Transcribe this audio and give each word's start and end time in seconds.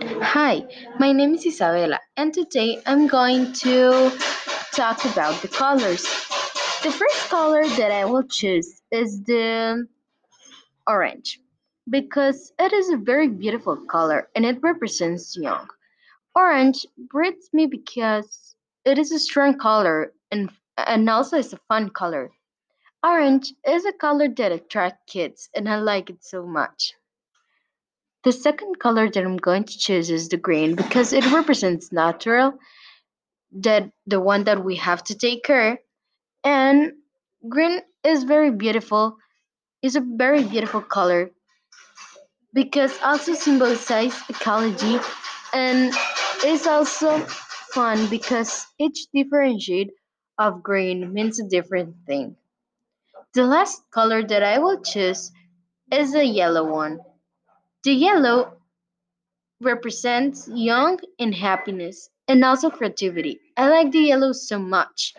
Hi, 0.00 0.64
my 1.00 1.10
name 1.10 1.34
is 1.34 1.44
Isabella, 1.44 1.98
and 2.16 2.32
today 2.32 2.80
I'm 2.86 3.08
going 3.08 3.52
to 3.64 4.16
talk 4.72 5.04
about 5.04 5.42
the 5.42 5.48
colors. 5.48 6.02
The 6.84 6.92
first 6.92 7.28
color 7.28 7.64
that 7.66 7.90
I 7.90 8.04
will 8.04 8.22
choose 8.22 8.80
is 8.92 9.24
the 9.24 9.88
orange 10.86 11.40
because 11.90 12.52
it 12.60 12.72
is 12.72 12.90
a 12.90 12.96
very 12.96 13.26
beautiful 13.26 13.76
color 13.76 14.28
and 14.36 14.44
it 14.46 14.62
represents 14.62 15.36
young. 15.36 15.66
Orange 16.36 16.86
breathes 16.96 17.50
me 17.52 17.66
because 17.66 18.54
it 18.84 18.98
is 18.98 19.10
a 19.10 19.18
strong 19.18 19.58
color 19.58 20.12
and, 20.30 20.50
and 20.76 21.10
also 21.10 21.38
is 21.38 21.52
a 21.52 21.60
fun 21.66 21.90
color. 21.90 22.30
Orange 23.02 23.52
is 23.66 23.84
a 23.84 23.92
color 23.92 24.28
that 24.28 24.52
attracts 24.52 25.12
kids, 25.12 25.48
and 25.54 25.68
I 25.68 25.80
like 25.80 26.10
it 26.10 26.24
so 26.24 26.46
much. 26.46 26.94
The 28.24 28.32
second 28.32 28.78
color 28.78 29.10
that 29.10 29.24
I'm 29.24 29.36
going 29.36 29.64
to 29.64 29.78
choose 29.78 30.10
is 30.10 30.28
the 30.28 30.36
green 30.36 30.76
because 30.76 31.12
it 31.12 31.24
represents 31.32 31.90
natural, 31.92 32.58
that 33.52 33.90
the 34.06 34.20
one 34.20 34.44
that 34.44 34.64
we 34.64 34.76
have 34.76 35.02
to 35.04 35.16
take 35.16 35.44
care. 35.44 35.78
And 36.44 36.92
green 37.48 37.80
is 38.04 38.24
very 38.24 38.50
beautiful. 38.50 39.18
Is 39.82 39.96
a 39.96 40.00
very 40.00 40.44
beautiful 40.44 40.80
color 40.82 41.30
because 42.52 42.98
also 43.02 43.34
symbolizes 43.34 44.14
ecology 44.28 44.98
and 45.52 45.94
is 46.44 46.66
also 46.66 47.18
fun 47.72 48.06
because 48.08 48.66
each 48.78 49.06
differentiate 49.14 49.90
of 50.38 50.62
green 50.62 51.12
means 51.12 51.40
a 51.40 51.48
different 51.48 51.94
thing. 52.06 52.36
The 53.34 53.44
last 53.44 53.82
color 53.90 54.22
that 54.22 54.42
I 54.42 54.58
will 54.58 54.82
choose 54.82 55.32
is 55.92 56.12
the 56.12 56.24
yellow 56.24 56.64
one. 56.70 57.00
The 57.84 57.92
yellow 57.92 58.58
represents 59.60 60.48
young 60.48 61.00
and 61.18 61.34
happiness 61.34 62.10
and 62.28 62.44
also 62.44 62.70
creativity. 62.70 63.40
I 63.56 63.68
like 63.68 63.92
the 63.92 64.00
yellow 64.00 64.32
so 64.32 64.58
much. 64.58 65.14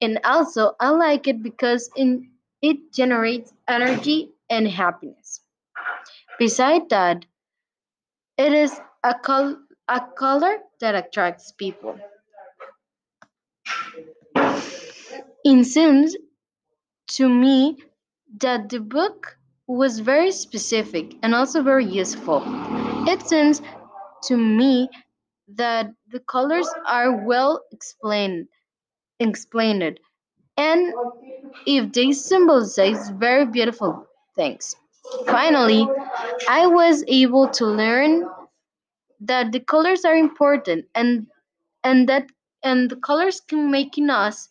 And 0.00 0.20
also 0.24 0.72
I 0.80 0.90
like 0.90 1.26
it 1.28 1.42
because 1.42 1.90
in, 1.96 2.30
it 2.62 2.92
generates 2.92 3.52
energy 3.68 4.30
and 4.50 4.68
happiness. 4.68 5.40
Besides 6.38 6.86
that, 6.90 7.24
it 8.36 8.52
is 8.52 8.80
a, 9.02 9.14
col- 9.14 9.58
a 9.88 10.00
color 10.16 10.58
that 10.80 10.94
attracts 10.94 11.52
people. 11.52 11.98
It 15.44 15.64
seems 15.64 16.16
to 17.08 17.28
me 17.28 17.78
that 18.40 18.68
the 18.68 18.80
book 18.80 19.38
was 19.66 20.00
very 20.00 20.30
specific 20.32 21.14
and 21.22 21.34
also 21.34 21.62
very 21.62 21.84
useful. 21.84 22.42
It 23.08 23.22
seems 23.26 23.62
to 24.24 24.36
me 24.36 24.88
that 25.48 25.90
the 26.08 26.20
colors 26.20 26.68
are 26.86 27.24
well 27.26 27.62
explained 27.72 28.48
explained 29.20 30.00
and 30.56 30.94
if 31.66 31.92
they 31.92 32.12
symbolize 32.12 33.10
very 33.10 33.46
beautiful 33.46 34.06
things. 34.36 34.76
Finally, 35.26 35.86
I 36.48 36.66
was 36.66 37.04
able 37.08 37.48
to 37.50 37.66
learn 37.66 38.24
that 39.20 39.52
the 39.52 39.60
colors 39.60 40.04
are 40.04 40.16
important 40.16 40.86
and 40.94 41.26
and 41.84 42.08
that 42.08 42.26
and 42.62 42.90
the 42.90 42.96
colors 42.96 43.40
can 43.40 43.70
making 43.70 44.10
us 44.10 44.48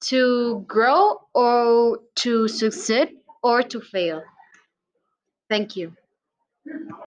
to 0.00 0.64
grow 0.68 1.20
or 1.34 2.00
to 2.16 2.48
succeed 2.48 3.10
or 3.42 3.62
to 3.62 3.80
fail. 3.80 4.22
Thank 5.48 5.76
you. 5.76 5.96